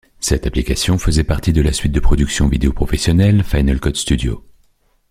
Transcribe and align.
Cette 0.19 0.47
application 0.47 0.97
faisait 0.97 1.23
partie 1.23 1.53
de 1.53 1.61
la 1.61 1.71
suite 1.73 1.91
de 1.91 1.99
production 1.99 2.47
vidéo 2.47 2.73
professionnelle 2.73 3.43
Final 3.43 3.79
Cut 3.79 3.93
Studio. 3.93 4.43